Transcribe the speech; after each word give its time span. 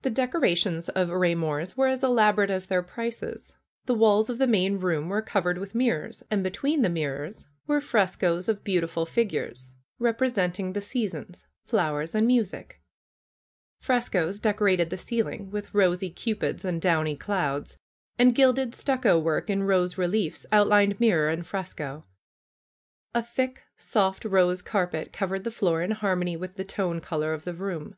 The 0.00 0.08
decorations 0.08 0.88
of 0.88 1.08
Eaymor's 1.10 1.76
were 1.76 1.88
as 1.88 2.02
elaborate 2.02 2.48
as 2.48 2.66
their 2.68 2.82
prices. 2.82 3.54
The 3.84 3.94
walls 3.94 4.30
of 4.30 4.38
the 4.38 4.46
main 4.46 4.78
room 4.78 5.10
were 5.10 5.20
covered 5.20 5.58
with 5.58 5.74
mirrors, 5.74 6.22
and 6.30 6.42
between 6.42 6.80
the 6.80 6.88
mirrors 6.88 7.46
were 7.66 7.82
frescoes 7.82 8.48
of 8.48 8.64
beautiful 8.64 9.04
figures, 9.04 9.74
representing 9.98 10.72
the 10.72 10.80
seasons, 10.80 11.44
fiowers 11.62 12.14
and 12.14 12.26
music. 12.26 12.80
Frescoes 13.80 14.40
decorated 14.40 14.88
the 14.88 14.96
ceiling 14.96 15.50
with 15.50 15.74
rosy 15.74 16.08
Cupids 16.08 16.64
and 16.64 16.80
downy 16.80 17.14
clouds. 17.14 17.76
And 18.18 18.34
gilded 18.34 18.74
stucco 18.74 19.18
work 19.18 19.50
in 19.50 19.64
rose 19.64 19.98
reliefs 19.98 20.46
outlined 20.52 20.98
mirror 20.98 21.28
and 21.28 21.46
fresco. 21.46 22.06
A 23.14 23.22
thick, 23.22 23.64
soft 23.76 24.24
rose 24.24 24.62
carpet 24.62 25.12
covered 25.12 25.44
the 25.44 25.50
fioor 25.50 25.84
in 25.84 25.90
harmony 25.90 26.34
with 26.34 26.54
the 26.54 26.64
tone 26.64 27.02
color 27.02 27.34
of 27.34 27.44
the 27.44 27.52
room. 27.52 27.96